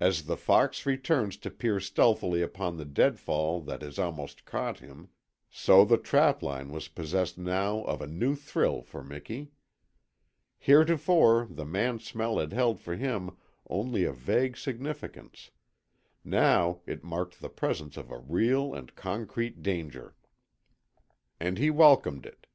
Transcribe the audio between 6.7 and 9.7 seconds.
was possessed now of a new thrill for Miki.